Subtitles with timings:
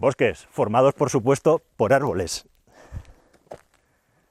[0.00, 2.48] Bosques, formados por supuesto por árboles.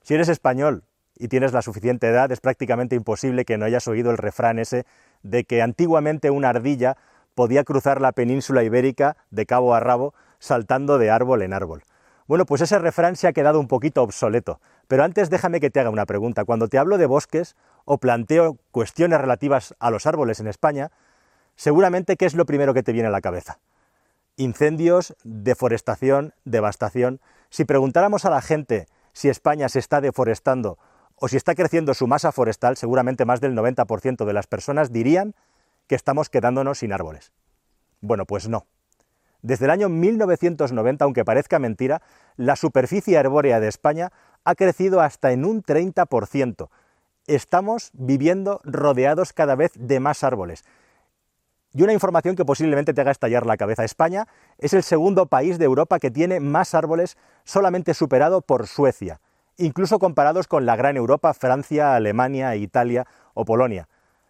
[0.01, 0.83] Si eres español
[1.15, 4.87] y tienes la suficiente edad, es prácticamente imposible que no hayas oído el refrán ese
[5.21, 6.97] de que antiguamente una ardilla
[7.35, 11.83] podía cruzar la península ibérica de cabo a rabo saltando de árbol en árbol.
[12.25, 15.79] Bueno, pues ese refrán se ha quedado un poquito obsoleto, pero antes déjame que te
[15.79, 16.45] haga una pregunta.
[16.45, 17.55] Cuando te hablo de bosques
[17.85, 20.89] o planteo cuestiones relativas a los árboles en España,
[21.55, 23.59] seguramente ¿qué es lo primero que te viene a la cabeza?
[24.39, 27.19] Incendios, deforestación, devastación.
[27.49, 30.77] Si preguntáramos a la gente si España se está deforestando
[31.15, 35.35] o si está creciendo su masa forestal, seguramente más del 90% de las personas dirían
[35.87, 37.33] que estamos quedándonos sin árboles.
[37.99, 38.65] Bueno, pues no.
[39.41, 42.01] Desde el año 1990, aunque parezca mentira,
[42.37, 44.13] la superficie arbórea de España
[44.45, 46.69] ha crecido hasta en un 30%.
[47.27, 50.63] Estamos viviendo rodeados cada vez de más árboles.
[51.73, 53.83] Y una información que posiblemente te haga estallar la cabeza.
[53.83, 54.27] España
[54.57, 59.21] es el segundo país de Europa que tiene más árboles, solamente superado por Suecia,
[59.57, 63.87] incluso comparados con la gran Europa, Francia, Alemania, Italia o Polonia.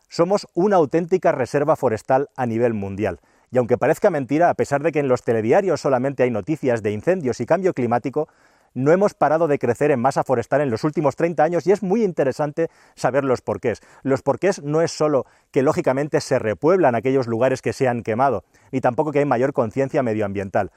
[0.09, 3.19] Somos una auténtica reserva forestal a nivel mundial.
[3.51, 6.91] Y aunque parezca mentira, a pesar de que en los telediarios solamente hay noticias de
[6.91, 8.27] incendios y cambio climático,
[8.73, 11.83] no hemos parado de crecer en masa forestal en los últimos 30 años y es
[11.83, 13.81] muy interesante saber los porqués.
[14.03, 18.43] Los porqués no es solo que lógicamente se repueblan aquellos lugares que se han quemado,
[18.71, 20.71] ni tampoco que hay mayor conciencia medioambiental.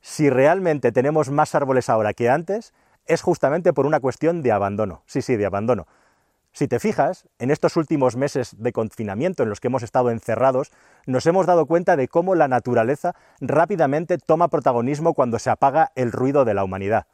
[0.00, 2.72] Si realmente tenemos más árboles ahora que antes,
[3.06, 5.02] es justamente por una cuestión de abandono.
[5.06, 5.86] Sí, sí, de abandono.
[6.52, 10.72] Si te fijas, en estos últimos meses de confinamiento en los que hemos estado encerrados,
[11.06, 16.10] nos hemos dado cuenta de cómo la naturaleza rápidamente toma protagonismo cuando se apaga el
[16.10, 17.06] ruido de la humanidad.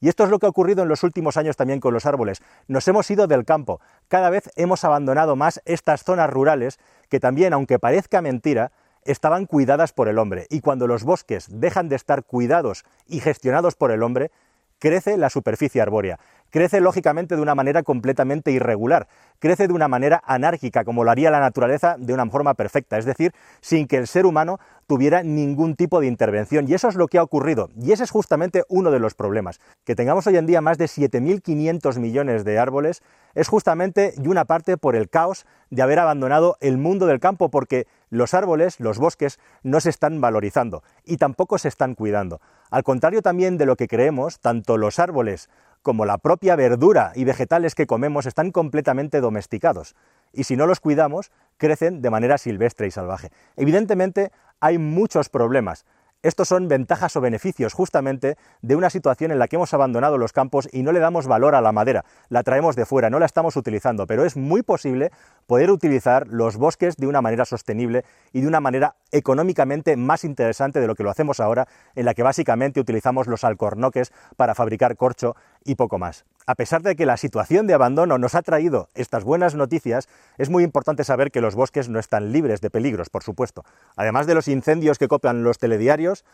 [0.00, 2.42] Y esto es lo que ha ocurrido en los últimos años también con los árboles.
[2.68, 3.80] Nos hemos ido del campo.
[4.08, 6.78] Cada vez hemos abandonado más estas zonas rurales
[7.10, 8.72] que también, aunque parezca mentira,
[9.04, 10.46] estaban cuidadas por el hombre.
[10.48, 14.30] Y cuando los bosques dejan de estar cuidados y gestionados por el hombre,
[14.78, 16.18] crece la superficie arbórea
[16.50, 21.30] crece lógicamente de una manera completamente irregular, crece de una manera anárquica, como lo haría
[21.30, 25.76] la naturaleza de una forma perfecta, es decir, sin que el ser humano tuviera ningún
[25.76, 26.68] tipo de intervención.
[26.68, 27.70] Y eso es lo que ha ocurrido.
[27.80, 29.60] Y ese es justamente uno de los problemas.
[29.84, 33.02] Que tengamos hoy en día más de 7.500 millones de árboles
[33.34, 37.50] es justamente y una parte por el caos de haber abandonado el mundo del campo,
[37.50, 42.40] porque los árboles, los bosques, no se están valorizando y tampoco se están cuidando.
[42.70, 45.48] Al contrario también de lo que creemos, tanto los árboles
[45.82, 49.94] como la propia verdura y vegetales que comemos están completamente domesticados.
[50.32, 53.30] Y si no los cuidamos, crecen de manera silvestre y salvaje.
[53.56, 54.30] Evidentemente
[54.60, 55.84] hay muchos problemas,
[56.22, 60.34] estos son ventajas o beneficios justamente de una situación en la que hemos abandonado los
[60.34, 63.24] campos y no le damos valor a la madera, la traemos de fuera, no la
[63.24, 65.12] estamos utilizando, pero es muy posible
[65.50, 70.78] poder utilizar los bosques de una manera sostenible y de una manera económicamente más interesante
[70.78, 71.66] de lo que lo hacemos ahora,
[71.96, 75.34] en la que básicamente utilizamos los alcornoques para fabricar corcho
[75.64, 76.24] y poco más.
[76.46, 80.08] A pesar de que la situación de abandono nos ha traído estas buenas noticias,
[80.38, 83.64] es muy importante saber que los bosques no están libres de peligros, por supuesto.
[83.96, 86.24] Además de los incendios que copian los telediarios,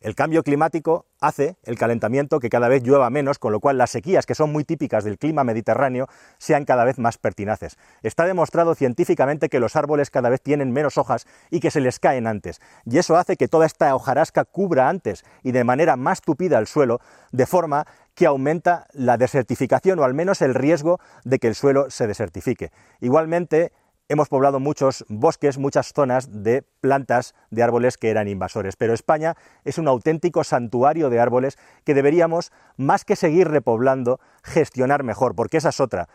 [0.00, 3.90] el cambio climático hace el calentamiento que cada vez llueva menos, con lo cual las
[3.90, 6.06] sequías, que son muy típicas del clima mediterráneo,
[6.38, 7.76] sean cada vez más pertinaces.
[8.02, 11.98] Está demostrado científicamente que los árboles cada vez tienen menos hojas y que se les
[11.98, 16.20] caen antes, y eso hace que toda esta hojarasca cubra antes y de manera más
[16.20, 17.00] tupida el suelo,
[17.32, 21.90] de forma que aumenta la desertificación o al menos el riesgo de que el suelo
[21.90, 22.72] se desertifique.
[23.00, 23.72] Igualmente,
[24.08, 29.36] hemos poblado muchos bosques, muchas zonas de plantas de árboles que eran invasores, pero España
[29.64, 35.58] es un auténtico santuario de árboles que deberíamos, más que seguir repoblando, gestionar mejor, porque
[35.58, 36.08] esa es otra.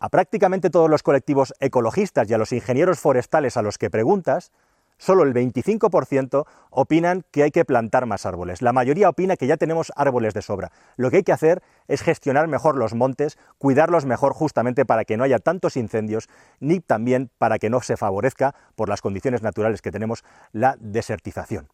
[0.00, 4.52] A prácticamente todos los colectivos ecologistas y a los ingenieros forestales a los que preguntas,
[4.98, 8.62] solo el 25% opinan que hay que plantar más árboles.
[8.62, 10.70] La mayoría opina que ya tenemos árboles de sobra.
[10.96, 15.16] Lo que hay que hacer es gestionar mejor los montes, cuidarlos mejor justamente para que
[15.16, 16.28] no haya tantos incendios,
[16.60, 21.68] ni también para que no se favorezca, por las condiciones naturales que tenemos, la desertización.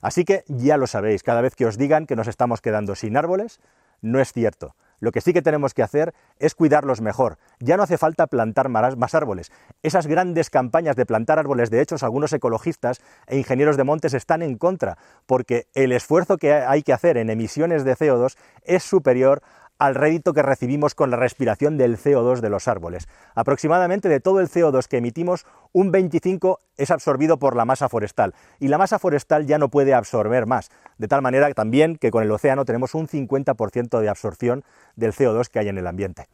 [0.00, 3.16] Así que ya lo sabéis, cada vez que os digan que nos estamos quedando sin
[3.16, 3.60] árboles,
[4.00, 4.76] no es cierto.
[5.00, 7.38] Lo que sí que tenemos que hacer es cuidarlos mejor.
[7.60, 9.52] Ya no hace falta plantar más árboles.
[9.82, 14.42] Esas grandes campañas de plantar árboles, de hecho, algunos ecologistas e ingenieros de montes están
[14.42, 19.42] en contra, porque el esfuerzo que hay que hacer en emisiones de CO2 es superior
[19.78, 23.08] al rédito que recibimos con la respiración del CO2 de los árboles.
[23.34, 28.34] Aproximadamente de todo el CO2 que emitimos, un 25 es absorbido por la masa forestal
[28.58, 32.24] y la masa forestal ya no puede absorber más, de tal manera también que con
[32.24, 34.64] el océano tenemos un 50% de absorción
[34.96, 36.26] del CO2 que hay en el ambiente.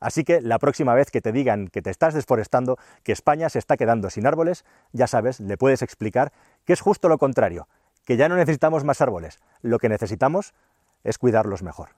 [0.00, 3.58] Así que la próxima vez que te digan que te estás desforestando, que España se
[3.58, 6.32] está quedando sin árboles, ya sabes, le puedes explicar
[6.64, 7.68] que es justo lo contrario,
[8.04, 10.54] que ya no necesitamos más árboles, lo que necesitamos
[11.02, 11.90] es cuidarlos mejor.